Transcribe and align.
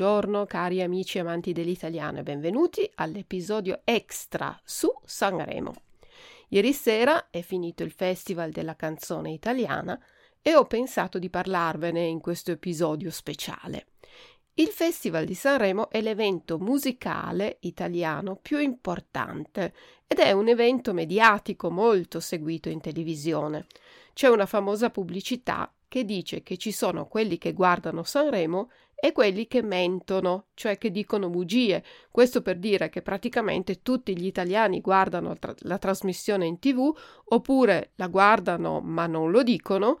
Buongiorno 0.00 0.46
cari 0.46 0.80
amici 0.80 1.18
amanti 1.18 1.52
dell'italiano 1.52 2.20
e 2.20 2.22
benvenuti 2.22 2.90
all'episodio 2.94 3.82
extra 3.84 4.58
su 4.64 4.90
Sanremo. 5.04 5.74
Ieri 6.48 6.72
sera 6.72 7.28
è 7.28 7.42
finito 7.42 7.82
il 7.82 7.90
Festival 7.90 8.50
della 8.50 8.76
canzone 8.76 9.30
italiana 9.30 10.02
e 10.40 10.54
ho 10.54 10.64
pensato 10.64 11.18
di 11.18 11.28
parlarvene 11.28 12.02
in 12.02 12.18
questo 12.18 12.50
episodio 12.50 13.10
speciale. 13.10 13.88
Il 14.54 14.68
Festival 14.68 15.26
di 15.26 15.34
Sanremo 15.34 15.90
è 15.90 16.00
l'evento 16.00 16.58
musicale 16.58 17.58
italiano 17.60 18.36
più 18.36 18.56
importante 18.58 19.74
ed 20.06 20.18
è 20.18 20.32
un 20.32 20.48
evento 20.48 20.94
mediatico 20.94 21.70
molto 21.70 22.20
seguito 22.20 22.70
in 22.70 22.80
televisione. 22.80 23.66
C'è 24.14 24.28
una 24.28 24.46
famosa 24.46 24.88
pubblicità 24.88 25.70
che 25.90 26.04
dice 26.04 26.44
che 26.44 26.56
ci 26.56 26.70
sono 26.70 27.06
quelli 27.06 27.36
che 27.36 27.52
guardano 27.52 28.04
Sanremo 28.04 28.70
e 29.00 29.12
quelli 29.12 29.46
che 29.46 29.62
mentono, 29.62 30.48
cioè 30.54 30.76
che 30.76 30.90
dicono 30.90 31.30
bugie. 31.30 31.82
Questo 32.10 32.42
per 32.42 32.58
dire 32.58 32.90
che 32.90 33.02
praticamente 33.02 33.80
tutti 33.82 34.16
gli 34.16 34.26
italiani 34.26 34.80
guardano 34.80 35.38
tra- 35.38 35.54
la 35.60 35.78
trasmissione 35.78 36.46
in 36.46 36.58
tv 36.58 36.94
oppure 37.24 37.92
la 37.96 38.08
guardano 38.08 38.80
ma 38.80 39.06
non 39.06 39.30
lo 39.30 39.42
dicono, 39.42 39.98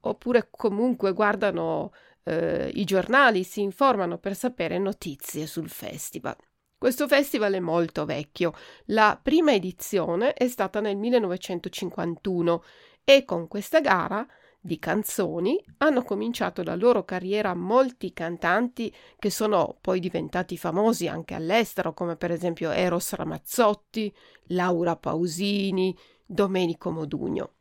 oppure 0.00 0.48
comunque 0.50 1.12
guardano 1.12 1.92
eh, 2.24 2.70
i 2.74 2.84
giornali, 2.84 3.42
si 3.42 3.62
informano 3.62 4.18
per 4.18 4.36
sapere 4.36 4.78
notizie 4.78 5.46
sul 5.46 5.70
festival. 5.70 6.36
Questo 6.78 7.08
festival 7.08 7.54
è 7.54 7.60
molto 7.60 8.04
vecchio. 8.04 8.52
La 8.86 9.18
prima 9.20 9.52
edizione 9.52 10.34
è 10.34 10.46
stata 10.46 10.80
nel 10.80 10.96
1951 10.96 12.62
e 13.02 13.24
con 13.24 13.48
questa 13.48 13.80
gara 13.80 14.26
di 14.66 14.78
canzoni 14.78 15.64
hanno 15.78 16.02
cominciato 16.02 16.62
la 16.62 16.74
loro 16.74 17.04
carriera 17.04 17.54
molti 17.54 18.12
cantanti 18.12 18.94
che 19.18 19.30
sono 19.30 19.78
poi 19.80 20.00
diventati 20.00 20.58
famosi 20.58 21.08
anche 21.08 21.34
all'estero, 21.34 21.94
come 21.94 22.16
per 22.16 22.32
esempio 22.32 22.70
Eros 22.70 23.14
Ramazzotti, 23.14 24.14
Laura 24.48 24.96
Pausini, 24.96 25.96
Domenico 26.26 26.90
Modugno. 26.90 27.52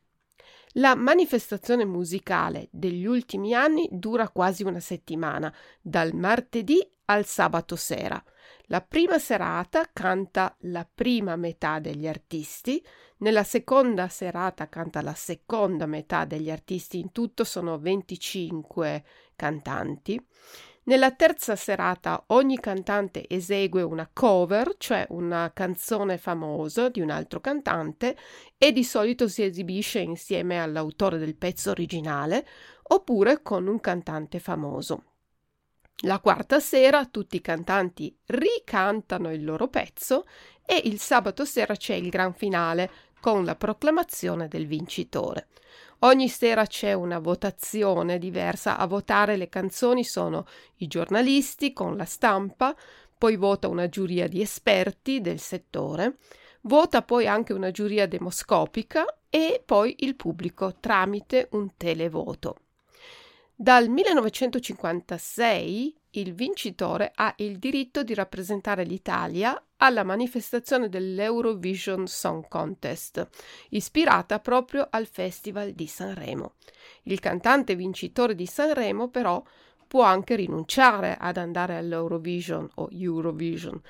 La 0.78 0.96
manifestazione 0.96 1.86
musicale 1.86 2.68
degli 2.72 3.06
ultimi 3.06 3.54
anni 3.54 3.88
dura 3.92 4.28
quasi 4.28 4.64
una 4.64 4.82
settimana, 4.82 5.54
dal 5.80 6.14
martedì 6.14 6.86
al 7.06 7.26
sabato 7.26 7.78
sera. 7.78 8.22
La 8.68 8.82
prima 8.82 9.20
serata 9.20 9.90
canta 9.94 10.56
la 10.62 10.88
prima 10.92 11.36
metà 11.36 11.80
degli 11.80 12.08
artisti, 12.08 12.84
nella 13.18 13.44
seconda 13.44 14.08
serata 14.08 14.68
canta 14.70 15.02
la 15.04 15.14
seconda 15.14 15.86
metà 15.86 16.26
degli 16.26 16.50
artisti, 16.50 16.98
in 16.98 17.12
tutto 17.12 17.44
sono 17.44 17.78
25 17.78 19.04
cantanti. 19.36 20.20
Nella 20.86 21.12
terza 21.12 21.56
serata 21.56 22.24
ogni 22.28 22.60
cantante 22.60 23.28
esegue 23.30 23.84
una 23.84 24.10
cover, 24.12 24.76
cioè 24.78 25.06
una 25.10 25.52
canzone 25.54 26.18
famosa 26.18 26.90
di 26.90 27.02
un 27.02 27.12
altro 27.12 27.40
cantante, 27.42 28.18
e 28.58 28.72
di 28.72 28.84
solito 28.84 29.28
si 29.28 29.44
esibisce 29.44 30.00
insieme 30.00 30.60
all'autore 30.60 31.20
del 31.20 31.36
pezzo 31.36 31.70
originale 31.70 32.48
oppure 32.82 33.44
con 33.44 33.68
un 33.68 33.80
cantante 33.80 34.40
famoso. 34.40 35.15
La 36.00 36.20
quarta 36.20 36.60
sera 36.60 37.06
tutti 37.06 37.38
i 37.38 37.42
cantanti 37.42 38.14
ricantano 38.26 39.32
il 39.32 39.46
loro 39.46 39.70
pezzo 39.70 40.26
e 40.66 40.82
il 40.84 41.00
sabato 41.00 41.46
sera 41.46 41.76
c'è 41.76 41.94
il 41.94 42.10
gran 42.10 42.34
finale 42.34 42.92
con 43.22 43.46
la 43.46 43.56
proclamazione 43.56 44.50
del 44.50 44.68
vincitore. 44.68 45.48
Ogni 46.00 46.28
sera 46.28 46.66
c'è 46.66 46.92
una 46.92 47.20
votazione 47.20 48.20
diversa, 48.20 48.78
a 48.78 48.86
votare 48.88 49.38
le 49.38 49.48
canzoni 49.48 50.04
sono 50.04 50.46
i 50.78 50.88
giornalisti 50.88 51.72
con 51.72 51.96
la 51.96 52.06
stampa, 52.06 52.76
poi 53.18 53.38
vota 53.38 53.70
una 53.70 53.88
giuria 53.88 54.28
di 54.28 54.42
esperti 54.42 55.22
del 55.22 55.40
settore, 55.40 56.18
vota 56.64 57.04
poi 57.04 57.26
anche 57.26 57.54
una 57.54 57.72
giuria 57.72 58.06
demoscopica 58.06 59.06
e 59.30 59.64
poi 59.66 59.96
il 60.00 60.16
pubblico 60.16 60.76
tramite 60.80 61.48
un 61.52 61.70
televoto. 61.78 62.58
Dal 63.58 63.88
1956 63.88 65.96
il 66.12 66.34
vincitore 66.34 67.14
ha 67.16 67.34
il 67.38 67.58
diritto 67.58 68.04
di 68.04 68.14
rappresentare 68.14 68.84
l'Italia 68.84 69.58
alla 69.78 70.04
manifestazione 70.04 70.90
dell'Eurovision 70.90 72.06
Song 72.06 72.50
Contest, 72.50 73.26
ispirata 73.70 74.40
proprio 74.40 74.86
al 74.90 75.08
Festival 75.08 75.72
di 75.72 75.88
Sanremo. 75.88 76.56
Il 77.04 77.22
cantante 77.22 77.76
vincitore 77.76 78.36
di 78.36 78.46
Sanremo 78.46 79.08
però 79.08 79.42
può 79.88 80.04
anche 80.04 80.36
rinunciare 80.36 81.16
ad 81.18 81.38
andare 81.38 81.78
all'Eurovision 81.78 82.70
o 82.76 82.90
Eurovision, 82.92 83.82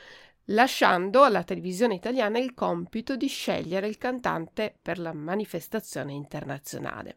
lasciando 0.45 1.23
alla 1.23 1.43
televisione 1.43 1.95
italiana 1.95 2.39
il 2.39 2.53
compito 2.53 3.15
di 3.15 3.27
scegliere 3.27 3.87
il 3.87 3.97
cantante 3.97 4.75
per 4.81 4.99
la 4.99 5.13
manifestazione 5.13 6.13
internazionale. 6.13 7.15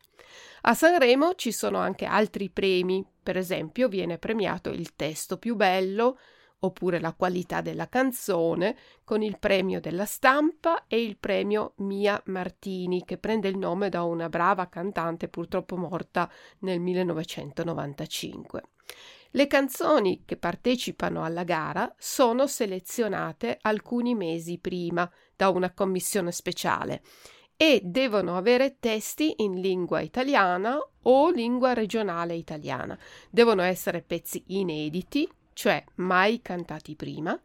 A 0.62 0.74
Sanremo 0.74 1.34
ci 1.34 1.52
sono 1.52 1.78
anche 1.78 2.04
altri 2.04 2.50
premi, 2.50 3.04
per 3.22 3.36
esempio 3.36 3.88
viene 3.88 4.18
premiato 4.18 4.70
il 4.70 4.94
testo 4.96 5.38
più 5.38 5.54
bello, 5.56 6.18
oppure 6.60 6.98
la 6.98 7.12
qualità 7.12 7.60
della 7.60 7.88
canzone, 7.88 8.76
con 9.04 9.22
il 9.22 9.38
premio 9.38 9.80
della 9.80 10.04
stampa 10.04 10.86
e 10.88 11.00
il 11.00 11.16
premio 11.16 11.74
Mia 11.76 12.20
Martini, 12.26 13.04
che 13.04 13.18
prende 13.18 13.48
il 13.48 13.56
nome 13.56 13.88
da 13.88 14.02
una 14.02 14.28
brava 14.28 14.68
cantante 14.68 15.28
purtroppo 15.28 15.76
morta 15.76 16.30
nel 16.60 16.80
1995. 16.80 18.62
Le 19.32 19.46
canzoni 19.46 20.22
che 20.24 20.38
partecipano 20.38 21.22
alla 21.22 21.44
gara 21.44 21.94
sono 21.98 22.46
selezionate 22.46 23.58
alcuni 23.60 24.14
mesi 24.14 24.58
prima 24.58 25.10
da 25.36 25.50
una 25.50 25.72
commissione 25.72 26.32
speciale 26.32 27.02
e 27.54 27.82
devono 27.84 28.38
avere 28.38 28.78
testi 28.78 29.34
in 29.38 29.60
lingua 29.60 30.00
italiana 30.00 30.78
o 31.02 31.30
lingua 31.30 31.74
regionale 31.74 32.36
italiana. 32.36 32.98
Devono 33.28 33.62
essere 33.62 34.00
pezzi 34.00 34.44
inediti, 34.46 35.28
cioè 35.52 35.84
mai 35.96 36.40
cantati 36.40 36.96
prima, 36.96 37.38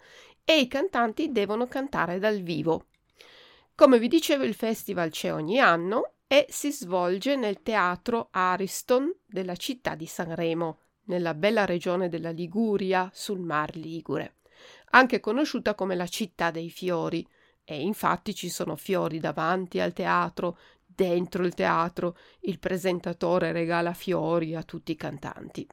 e 0.45 0.59
i 0.59 0.67
cantanti 0.69 1.31
devono 1.33 1.67
cantare 1.67 2.17
dal 2.17 2.41
vivo. 2.41 2.85
Come 3.75 3.99
vi 3.99 4.07
dicevo, 4.07 4.43
il 4.45 4.53
festival 4.53 5.09
c'è 5.09 5.33
ogni 5.33 5.59
anno 5.59 6.13
e 6.27 6.45
si 6.47 6.71
svolge 6.71 7.35
nel 7.35 7.61
teatro 7.61 8.29
Ariston 8.31 9.13
della 9.25 9.55
città 9.55 9.95
di 9.95 10.05
Sanremo 10.05 10.77
nella 11.05 11.33
bella 11.33 11.65
regione 11.65 12.09
della 12.09 12.31
Liguria 12.31 13.09
sul 13.13 13.39
Mar 13.39 13.75
Ligure, 13.75 14.35
anche 14.91 15.19
conosciuta 15.19 15.75
come 15.75 15.95
la 15.95 16.07
città 16.07 16.51
dei 16.51 16.69
fiori, 16.69 17.27
e 17.65 17.81
infatti 17.81 18.35
ci 18.35 18.49
sono 18.49 18.75
fiori 18.75 19.19
davanti 19.19 19.79
al 19.79 19.93
teatro, 19.93 20.57
dentro 20.85 21.45
il 21.45 21.53
teatro, 21.53 22.17
il 22.41 22.59
presentatore 22.59 23.51
regala 23.51 23.93
fiori 23.93 24.55
a 24.55 24.63
tutti 24.63 24.91
i 24.91 24.95
cantanti. 24.95 25.67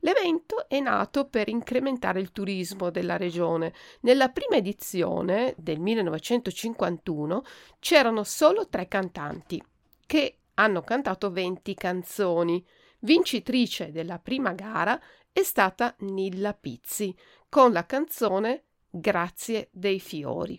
L'evento 0.00 0.68
è 0.68 0.80
nato 0.80 1.26
per 1.28 1.48
incrementare 1.48 2.20
il 2.20 2.30
turismo 2.30 2.90
della 2.90 3.16
regione. 3.16 3.72
Nella 4.00 4.28
prima 4.28 4.56
edizione 4.56 5.54
del 5.56 5.80
1951 5.80 7.42
c'erano 7.78 8.22
solo 8.22 8.68
tre 8.68 8.86
cantanti 8.86 9.62
che 10.06 10.38
hanno 10.54 10.82
cantato 10.82 11.30
20 11.30 11.74
canzoni. 11.74 12.64
Vincitrice 13.04 13.92
della 13.92 14.18
prima 14.18 14.52
gara 14.54 14.98
è 15.30 15.42
stata 15.42 15.94
Nilla 15.98 16.54
Pizzi 16.54 17.14
con 17.50 17.70
la 17.70 17.84
canzone 17.84 18.62
Grazie 18.88 19.68
dei 19.72 20.00
fiori. 20.00 20.58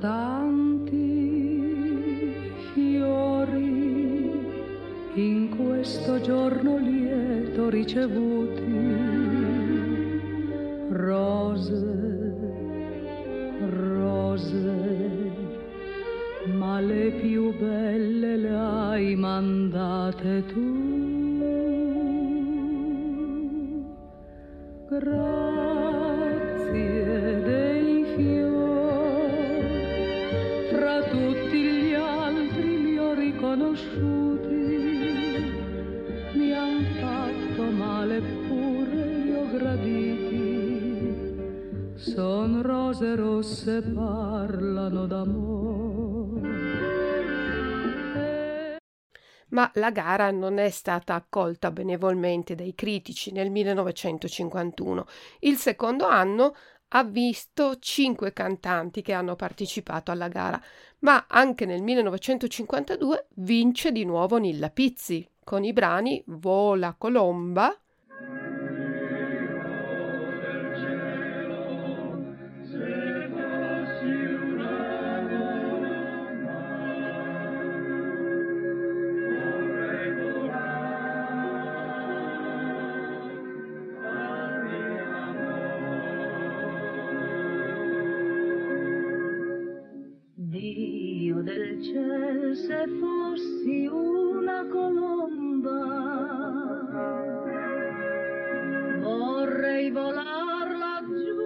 Tanti 0.00 1.00
fiori 2.74 3.30
in 5.14 5.54
questo 5.56 6.20
giorno 6.20 6.76
lieto 6.76 7.70
ricevuti, 7.70 8.60
rose, 10.90 11.80
rose 13.70 15.32
ma 16.54 16.80
le 16.80 17.12
più 17.12 17.56
belle 17.56 18.21
le 18.21 18.21
hai 19.02 19.16
mandate 19.16 20.46
tu. 20.46 20.62
Grazie 24.88 26.22
dei 27.42 28.04
fiori, 28.14 29.56
fra 30.70 31.02
tutti 31.10 31.60
gli 31.80 31.94
altri 31.94 32.82
li 32.82 32.98
ho 32.98 33.14
riconosciuti, 33.14 34.66
mi 36.34 36.52
han 36.52 36.84
fatto 37.00 37.62
male 37.72 38.20
pure 38.46 39.06
li 39.24 39.34
ho 39.34 39.46
graditi. 39.56 40.50
Son 41.96 42.62
rose 42.62 43.16
rosse 43.16 43.82
parlano 43.82 45.06
d'amore 45.06 47.01
ma 49.52 49.70
la 49.74 49.90
gara 49.90 50.30
non 50.30 50.58
è 50.58 50.70
stata 50.70 51.14
accolta 51.14 51.70
benevolmente 51.70 52.54
dai 52.54 52.74
critici 52.74 53.32
nel 53.32 53.50
1951. 53.50 55.06
Il 55.40 55.56
secondo 55.56 56.06
anno 56.06 56.54
ha 56.94 57.04
visto 57.04 57.78
cinque 57.78 58.32
cantanti 58.32 59.00
che 59.00 59.12
hanno 59.12 59.34
partecipato 59.34 60.10
alla 60.10 60.28
gara, 60.28 60.60
ma 61.00 61.24
anche 61.28 61.64
nel 61.64 61.82
1952 61.82 63.28
vince 63.36 63.92
di 63.92 64.04
nuovo 64.04 64.36
Nilla 64.36 64.70
Pizzi 64.70 65.26
con 65.42 65.64
i 65.64 65.72
brani 65.72 66.22
Vola 66.26 66.94
Colomba, 66.96 67.74
se 92.66 92.86
fossi 93.00 93.86
una 93.86 94.64
colomba. 94.70 95.80
Vorrei 99.00 99.90
volar 99.90 100.68
laggiù 100.84 101.41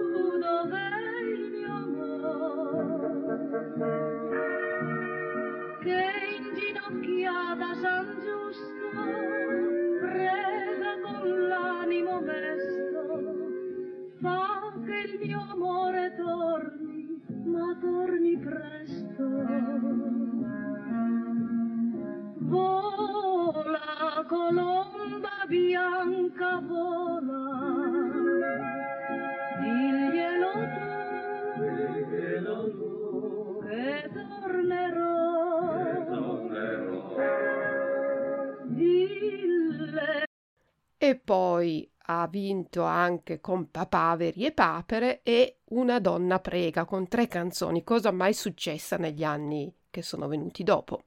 e 41.07 41.15
poi 41.15 41.89
ha 42.09 42.27
vinto 42.27 42.83
anche 42.83 43.39
con 43.39 43.71
Papaveri 43.71 44.45
e 44.45 44.51
Papere 44.51 45.21
e 45.23 45.59
Una 45.69 45.99
donna 45.99 46.39
prega 46.39 46.85
con 46.85 47.07
tre 47.07 47.27
canzoni, 47.27 47.83
cosa 47.83 48.11
mai 48.11 48.33
successa 48.33 48.97
negli 48.97 49.23
anni 49.23 49.73
che 49.89 50.01
sono 50.01 50.27
venuti 50.27 50.63
dopo. 50.63 51.03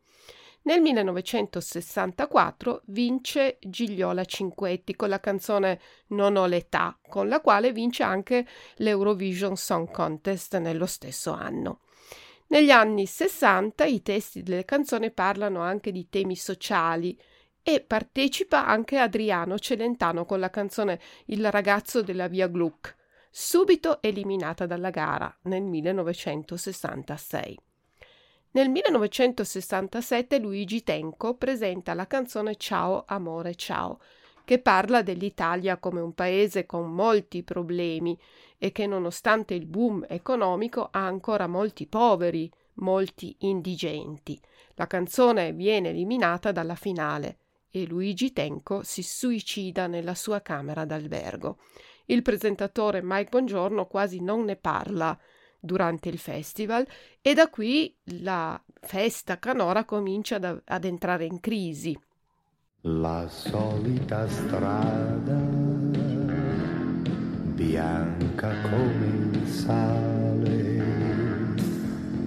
Nel 0.62 0.80
1964 0.82 2.82
vince 2.86 3.58
Gigliola 3.60 4.24
Cinquetti 4.24 4.94
con 4.94 5.08
la 5.08 5.18
canzone 5.18 5.80
Non 6.08 6.36
ho 6.36 6.46
l'età, 6.46 6.96
con 7.08 7.28
la 7.28 7.40
quale 7.40 7.72
vince 7.72 8.02
anche 8.02 8.46
l'Eurovision 8.76 9.56
Song 9.56 9.90
Contest 9.90 10.58
nello 10.58 10.86
stesso 10.86 11.32
anno. 11.32 11.80
Negli 12.48 12.70
anni 12.70 13.06
60 13.06 13.84
i 13.84 14.02
testi 14.02 14.42
delle 14.42 14.64
canzoni 14.64 15.10
parlano 15.10 15.60
anche 15.60 15.92
di 15.92 16.08
temi 16.08 16.36
sociali, 16.36 17.18
e 17.62 17.80
partecipa 17.80 18.66
anche 18.66 18.98
Adriano 18.98 19.58
Celentano 19.58 20.24
con 20.24 20.40
la 20.40 20.50
canzone 20.50 21.00
Il 21.26 21.50
ragazzo 21.50 22.02
della 22.02 22.28
via 22.28 22.48
Gluck, 22.48 22.96
subito 23.30 24.02
eliminata 24.02 24.66
dalla 24.66 24.90
gara 24.90 25.34
nel 25.42 25.62
1966. 25.62 27.58
Nel 28.52 28.68
1967 28.68 30.40
Luigi 30.40 30.82
Tenco 30.82 31.36
presenta 31.36 31.94
la 31.94 32.08
canzone 32.08 32.56
Ciao 32.56 33.04
amore 33.06 33.54
ciao, 33.54 34.00
che 34.44 34.58
parla 34.58 35.02
dell'Italia 35.02 35.76
come 35.76 36.00
un 36.00 36.14
paese 36.14 36.66
con 36.66 36.90
molti 36.90 37.44
problemi 37.44 38.18
e 38.58 38.72
che 38.72 38.88
nonostante 38.88 39.54
il 39.54 39.66
boom 39.66 40.04
economico 40.08 40.88
ha 40.90 41.06
ancora 41.06 41.46
molti 41.46 41.86
poveri, 41.86 42.50
molti 42.74 43.36
indigenti. 43.40 44.36
La 44.74 44.88
canzone 44.88 45.52
viene 45.52 45.90
eliminata 45.90 46.50
dalla 46.50 46.74
finale 46.74 47.38
e 47.70 47.86
Luigi 47.86 48.32
Tenco 48.32 48.82
si 48.82 49.04
suicida 49.04 49.86
nella 49.86 50.16
sua 50.16 50.42
camera 50.42 50.84
d'albergo. 50.84 51.58
Il 52.06 52.22
presentatore 52.22 53.00
Mike 53.00 53.30
Bongiorno 53.30 53.86
quasi 53.86 54.20
non 54.20 54.42
ne 54.42 54.56
parla 54.56 55.16
durante 55.60 56.08
il 56.08 56.18
festival 56.18 56.86
e 57.20 57.34
da 57.34 57.48
qui 57.48 57.94
la 58.22 58.60
festa 58.80 59.38
canora 59.38 59.84
comincia 59.84 60.36
ad, 60.36 60.62
ad 60.64 60.84
entrare 60.84 61.26
in 61.26 61.38
crisi. 61.40 61.98
La 62.82 63.28
solita 63.28 64.26
strada 64.28 65.38
bianca 67.54 68.54
come 68.62 69.06
il 69.06 69.46
sale, 69.46 70.48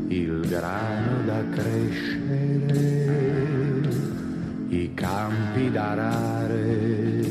il 0.09 0.47
grano 0.47 1.23
da 1.25 1.43
crescere 1.49 3.23
i 4.73 4.93
campi 4.95 5.69
d'arare, 5.69 7.21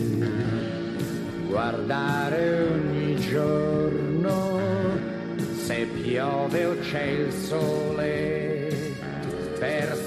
guardare 1.48 2.61
piove 6.52 6.64
o 6.66 6.78
c'è 6.80 7.02
il 7.04 7.32
sole, 7.32 8.94
per 9.58 10.01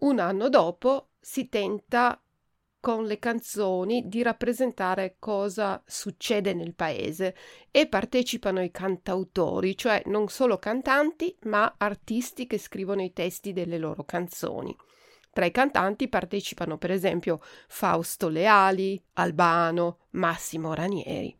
Un 0.00 0.20
anno 0.20 0.48
dopo 0.48 1.08
si 1.18 1.48
tenta 1.48 2.22
con 2.80 3.04
le 3.04 3.18
canzoni 3.18 4.06
di 4.06 4.22
rappresentare 4.22 5.16
cosa 5.18 5.82
succede 5.84 6.54
nel 6.54 6.74
paese 6.74 7.34
e 7.72 7.88
partecipano 7.88 8.62
i 8.62 8.70
cantautori, 8.70 9.76
cioè 9.76 10.02
non 10.06 10.28
solo 10.28 10.58
cantanti, 10.58 11.36
ma 11.42 11.74
artisti 11.76 12.46
che 12.46 12.58
scrivono 12.58 13.02
i 13.02 13.12
testi 13.12 13.52
delle 13.52 13.78
loro 13.78 14.04
canzoni. 14.04 14.76
Tra 15.32 15.44
i 15.44 15.50
cantanti 15.50 16.08
partecipano 16.08 16.78
per 16.78 16.92
esempio 16.92 17.40
Fausto 17.66 18.28
Leali, 18.28 19.02
Albano, 19.14 20.06
Massimo 20.10 20.74
Ranieri. 20.74 21.36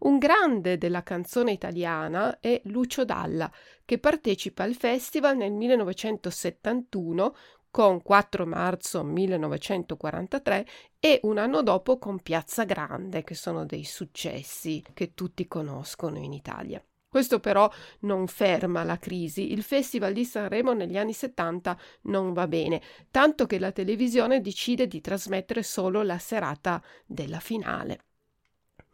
Un 0.00 0.18
grande 0.18 0.78
della 0.78 1.02
canzone 1.02 1.50
italiana 1.50 2.38
è 2.38 2.60
Lucio 2.66 3.04
Dalla, 3.04 3.50
che 3.84 3.98
partecipa 3.98 4.62
al 4.62 4.74
festival 4.74 5.36
nel 5.36 5.52
1971 5.52 7.34
con 7.70 8.02
4 8.02 8.46
marzo 8.46 9.02
1943 9.04 10.66
e 10.98 11.20
un 11.22 11.38
anno 11.38 11.62
dopo 11.62 11.98
con 11.98 12.20
Piazza 12.20 12.64
Grande, 12.64 13.24
che 13.24 13.34
sono 13.34 13.64
dei 13.64 13.84
successi 13.84 14.84
che 14.94 15.14
tutti 15.14 15.46
conoscono 15.46 16.18
in 16.18 16.32
Italia. 16.32 16.82
Questo 17.08 17.40
però 17.40 17.70
non 18.00 18.26
ferma 18.26 18.84
la 18.84 18.98
crisi. 18.98 19.52
Il 19.52 19.62
Festival 19.62 20.12
di 20.12 20.26
Sanremo 20.26 20.74
negli 20.74 20.98
anni 20.98 21.14
70 21.14 21.78
non 22.02 22.34
va 22.34 22.46
bene, 22.46 22.82
tanto 23.10 23.46
che 23.46 23.58
la 23.58 23.72
televisione 23.72 24.42
decide 24.42 24.86
di 24.86 25.00
trasmettere 25.00 25.62
solo 25.62 26.02
la 26.02 26.18
serata 26.18 26.82
della 27.06 27.40
finale. 27.40 28.07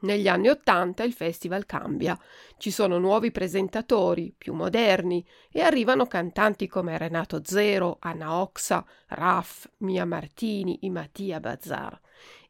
Negli 0.05 0.29
anni 0.29 0.49
Ottanta 0.49 1.03
il 1.03 1.15
festival 1.15 1.65
cambia, 1.65 2.19
ci 2.59 2.71
sono 2.71 2.99
nuovi 2.99 3.31
presentatori, 3.31 4.35
più 4.37 4.53
moderni, 4.53 5.27
e 5.51 5.63
arrivano 5.63 6.07
cantanti 6.07 6.67
come 6.67 6.99
Renato 6.99 7.41
Zero, 7.43 7.97
Anna 8.01 8.35
Oxa, 8.35 8.85
Raff, 9.09 9.67
Mia 9.79 10.05
Martini, 10.05 10.81
i 10.83 10.91
Mattia 10.91 11.41
Bazzar. 11.41 11.99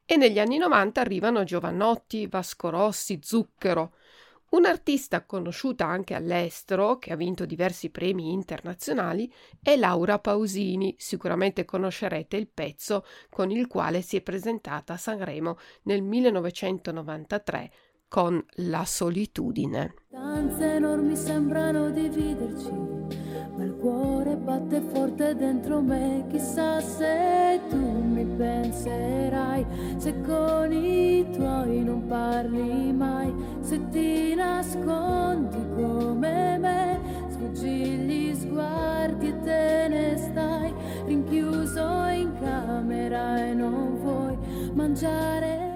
E 0.04 0.16
negli 0.16 0.40
anni 0.40 0.58
90 0.58 1.00
arrivano 1.00 1.44
Giovannotti, 1.44 2.26
Vasco 2.26 2.70
Rossi, 2.70 3.20
Zucchero. 3.22 3.94
Un'artista 4.54 5.24
conosciuta 5.24 5.84
anche 5.84 6.14
all'estero, 6.14 6.98
che 6.98 7.12
ha 7.12 7.16
vinto 7.16 7.44
diversi 7.44 7.90
premi 7.90 8.30
internazionali, 8.30 9.30
è 9.60 9.74
Laura 9.74 10.20
Pausini. 10.20 10.94
Sicuramente 10.96 11.64
conoscerete 11.64 12.36
il 12.36 12.46
pezzo 12.46 13.04
con 13.30 13.50
il 13.50 13.66
quale 13.66 14.00
si 14.00 14.16
è 14.16 14.20
presentata 14.20 14.92
a 14.92 14.96
Sanremo 14.96 15.58
nel 15.82 16.02
1993 16.02 17.72
con 18.06 18.40
La 18.58 18.84
solitudine. 18.84 19.94
Danze 20.08 20.74
enormi 20.74 21.16
sembrano 21.16 21.90
dividerci, 21.90 23.23
ma 23.56 23.64
il 23.64 23.76
cuore 23.76 24.36
batte 24.36 24.80
forte 24.80 25.34
dentro 25.34 25.80
me. 25.80 26.26
Chissà 26.28 26.80
se 26.80 27.60
tu 27.68 27.76
mi 27.76 28.24
penserai, 28.24 29.64
se 29.96 30.20
con 30.22 30.72
i 30.72 31.26
tuoi 31.32 31.82
non 31.82 32.06
parli 32.06 32.92
mai, 32.92 33.32
se 33.60 33.88
ti 33.88 34.34
nascondi 34.34 35.58
come 35.74 36.58
me, 36.58 37.00
sfuggi 37.28 37.68
gli 37.68 38.34
sguardi 38.34 39.28
e 39.28 39.40
te 39.40 39.86
ne 39.88 40.16
stai, 40.16 40.74
rinchiuso 41.06 42.06
in 42.08 42.32
camera 42.40 43.44
e 43.44 43.54
non 43.54 43.98
vuoi 43.98 44.36
mangiare 44.74 45.74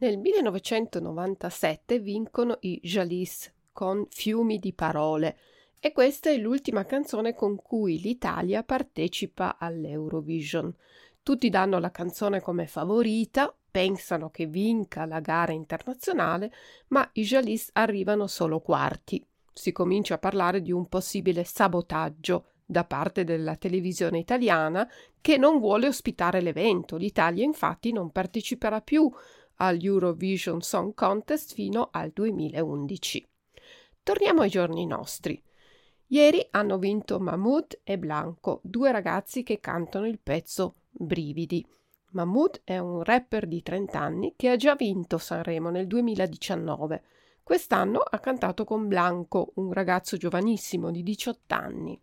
nel 0.00 0.16
1997 0.16 1.98
vincono 1.98 2.58
i 2.60 2.78
Jalis 2.80 3.52
con 3.72 4.06
Fiumi 4.10 4.60
di 4.60 4.72
parole 4.72 5.36
e 5.80 5.92
questa 5.92 6.30
è 6.30 6.36
l'ultima 6.36 6.84
canzone 6.84 7.34
con 7.34 7.56
cui 7.56 8.00
l'Italia 8.00 8.62
partecipa 8.62 9.56
all'Eurovision. 9.58 10.74
Tutti 11.22 11.48
danno 11.50 11.78
la 11.78 11.90
canzone 11.90 12.40
come 12.40 12.66
favorita, 12.66 13.54
pensano 13.70 14.30
che 14.30 14.46
vinca 14.46 15.04
la 15.04 15.20
gara 15.20 15.52
internazionale, 15.52 16.52
ma 16.88 17.08
i 17.12 17.22
Jalis 17.22 17.70
arrivano 17.74 18.26
solo 18.26 18.60
quarti. 18.60 19.24
Si 19.52 19.72
comincia 19.72 20.14
a 20.14 20.18
parlare 20.18 20.62
di 20.62 20.72
un 20.72 20.86
possibile 20.88 21.44
sabotaggio 21.44 22.46
da 22.64 22.84
parte 22.84 23.24
della 23.24 23.56
televisione 23.56 24.18
italiana 24.18 24.88
che 25.20 25.36
non 25.36 25.58
vuole 25.58 25.86
ospitare 25.86 26.40
l'evento. 26.40 26.96
L'Italia 26.96 27.44
infatti 27.44 27.92
non 27.92 28.10
parteciperà 28.10 28.80
più 28.80 29.10
all'Eurovision 29.56 30.60
Song 30.60 30.94
Contest 30.94 31.54
fino 31.54 31.88
al 31.92 32.10
2011. 32.10 33.28
Torniamo 34.02 34.42
ai 34.42 34.50
giorni 34.50 34.86
nostri. 34.86 35.42
Ieri 36.10 36.46
hanno 36.52 36.78
vinto 36.78 37.20
Mahmoud 37.20 37.80
e 37.84 37.98
Blanco, 37.98 38.60
due 38.62 38.90
ragazzi 38.92 39.42
che 39.42 39.60
cantano 39.60 40.06
il 40.06 40.18
pezzo 40.18 40.76
Brividi. 40.88 41.62
Mahmoud 42.12 42.62
è 42.64 42.78
un 42.78 43.02
rapper 43.02 43.46
di 43.46 43.62
30 43.62 44.00
anni 44.00 44.32
che 44.34 44.48
ha 44.48 44.56
già 44.56 44.74
vinto 44.74 45.18
Sanremo 45.18 45.68
nel 45.68 45.86
2019. 45.86 47.02
Quest'anno 47.42 47.98
ha 47.98 48.18
cantato 48.20 48.64
con 48.64 48.88
Blanco, 48.88 49.52
un 49.56 49.70
ragazzo 49.70 50.16
giovanissimo 50.16 50.90
di 50.90 51.02
18 51.02 51.54
anni. 51.54 52.00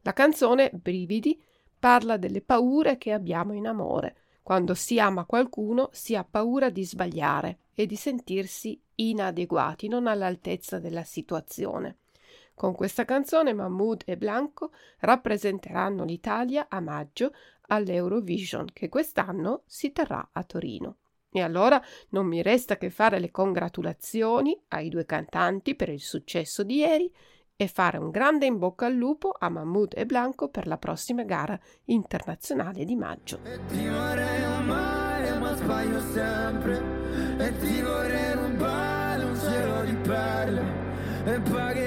La 0.00 0.14
canzone 0.14 0.70
Brividi 0.72 1.38
parla 1.78 2.16
delle 2.16 2.40
paure 2.40 2.96
che 2.96 3.12
abbiamo 3.12 3.52
in 3.52 3.66
amore, 3.66 4.16
quando 4.42 4.72
si 4.72 4.98
ama 4.98 5.26
qualcuno 5.26 5.90
si 5.92 6.16
ha 6.16 6.24
paura 6.24 6.70
di 6.70 6.86
sbagliare 6.86 7.58
e 7.74 7.84
di 7.84 7.96
sentirsi 7.96 8.80
inadeguati, 8.94 9.88
non 9.88 10.06
all'altezza 10.06 10.78
della 10.78 11.04
situazione. 11.04 11.98
Con 12.62 12.76
questa 12.76 13.04
canzone 13.04 13.52
Mahmoud 13.52 14.02
e 14.04 14.16
Blanco 14.16 14.70
rappresenteranno 15.00 16.04
l'Italia 16.04 16.66
a 16.68 16.78
maggio 16.78 17.32
all'Eurovision 17.66 18.66
che 18.72 18.88
quest'anno 18.88 19.64
si 19.66 19.90
terrà 19.90 20.28
a 20.30 20.44
Torino. 20.44 20.98
E 21.32 21.40
allora 21.40 21.82
non 22.10 22.26
mi 22.26 22.40
resta 22.40 22.76
che 22.76 22.88
fare 22.88 23.18
le 23.18 23.32
congratulazioni 23.32 24.56
ai 24.68 24.90
due 24.90 25.04
cantanti 25.04 25.74
per 25.74 25.88
il 25.88 25.98
successo 25.98 26.62
di 26.62 26.76
ieri 26.76 27.12
e 27.56 27.66
fare 27.66 27.98
un 27.98 28.10
grande 28.10 28.46
in 28.46 28.58
bocca 28.58 28.86
al 28.86 28.94
lupo 28.94 29.34
a 29.36 29.48
Mahmoud 29.48 29.94
e 29.96 30.06
Blanco 30.06 30.48
per 30.48 30.68
la 30.68 30.78
prossima 30.78 31.24
gara 31.24 31.58
internazionale 31.86 32.84
di 32.84 32.94
maggio. 32.94 33.40
E 33.42 33.58
ti 33.66 33.88
vorrei 33.88 34.44
amare 34.44 35.36
ma 35.36 35.56
sbaglio 35.56 36.00
sempre 36.12 36.80
e 37.38 37.58
ti 37.58 37.82
vorrei 37.82 38.34
rubare 38.34 39.24
un 39.24 39.36
cielo 39.36 39.82
di 39.82 39.94
perle 39.96 40.90
e 41.24 41.40
pagherai 41.40 41.81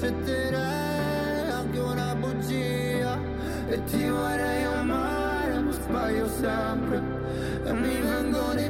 accetterai 0.00 1.50
anche 1.50 1.78
una 1.78 2.14
bugia 2.14 3.18
e 3.68 3.84
ti 3.84 4.02
vorrei 4.08 4.64
amare 4.64 5.60
ma 5.60 5.72
sbaglio 5.72 6.26
sempre 6.26 7.02
e 7.64 7.72
mi 7.74 8.00
vengo 8.00 8.54
di 8.54 8.68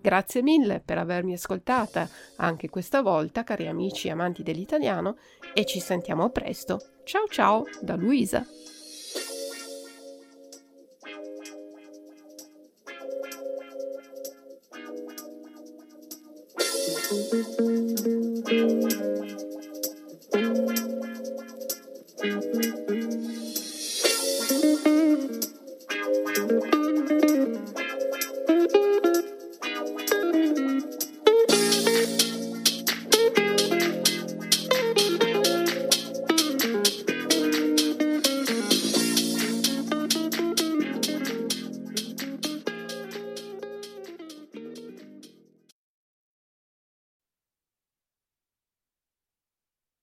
Grazie 0.00 0.42
mille 0.42 0.82
per 0.84 0.98
avermi 0.98 1.32
ascoltata 1.32 2.06
anche 2.36 2.68
questa 2.68 3.00
volta, 3.00 3.42
cari 3.42 3.66
amici 3.66 4.10
amanti 4.10 4.42
dell'italiano, 4.42 5.16
e 5.54 5.64
ci 5.64 5.80
sentiamo 5.80 6.28
presto. 6.28 6.78
Ciao 7.04 7.26
ciao 7.26 7.64
da 7.80 7.96
Luisa. 7.96 8.44